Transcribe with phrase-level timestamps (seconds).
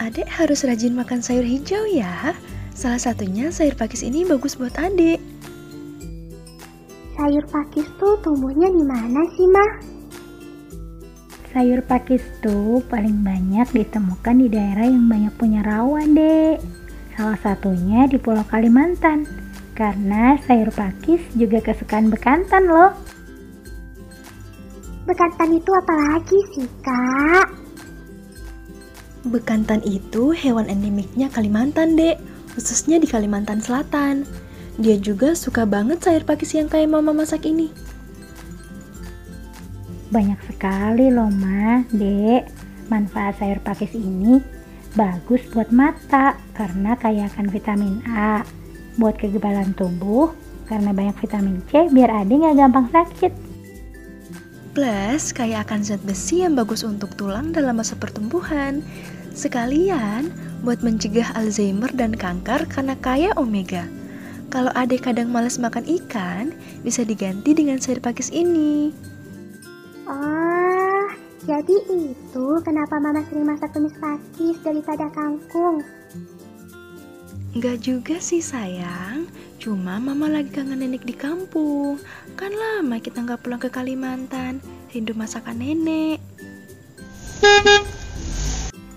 [0.00, 2.32] Adek harus rajin makan sayur hijau ya.
[2.74, 5.22] Salah satunya sayur pakis ini bagus buat adek.
[7.14, 9.99] Sayur pakis tuh tumbuhnya di mana sih, Mah?
[11.50, 16.62] Sayur pakis tuh paling banyak ditemukan di daerah yang banyak punya rawa, Dek.
[17.18, 19.26] Salah satunya di Pulau Kalimantan.
[19.74, 22.94] Karena sayur pakis juga kesukaan bekantan loh.
[25.10, 27.46] Bekantan itu apa lagi sih, Kak?
[29.26, 32.22] Bekantan itu hewan endemiknya Kalimantan, Dek.
[32.54, 34.22] Khususnya di Kalimantan Selatan.
[34.78, 37.74] Dia juga suka banget sayur pakis yang kayak mama masak ini.
[40.10, 42.50] Banyak sekali loh, Ma, Dek.
[42.90, 44.42] Manfaat sayur pakis ini
[44.98, 48.42] bagus buat mata karena kaya akan vitamin A.
[48.98, 50.34] Buat kegebalan tubuh
[50.66, 53.32] karena banyak vitamin C biar adik nggak gampang sakit.
[54.70, 58.82] Plus, kaya akan zat besi yang bagus untuk tulang dalam masa pertumbuhan.
[59.34, 60.30] Sekalian,
[60.62, 63.86] buat mencegah Alzheimer dan kanker karena kaya omega.
[64.50, 66.50] Kalau adek kadang males makan ikan,
[66.82, 68.90] bisa diganti dengan sayur pakis ini.
[70.10, 71.06] Oh,
[71.46, 75.86] jadi itu kenapa Mama sering masak tumis pakis daripada kangkung.
[77.54, 81.98] Enggak juga sih sayang, cuma mama lagi kangen nenek di kampung.
[82.34, 84.58] Kan lama kita nggak pulang ke Kalimantan,
[84.90, 86.18] rindu masakan nenek.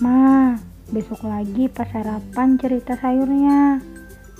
[0.00, 0.56] Ma,
[0.88, 3.80] besok lagi pas sarapan cerita sayurnya.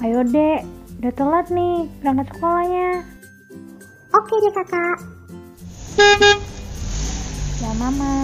[0.00, 0.64] Ayo dek,
[1.00, 3.04] udah telat nih berangkat sekolahnya.
[4.16, 4.98] Oke deh kakak.
[7.84, 8.23] Mama.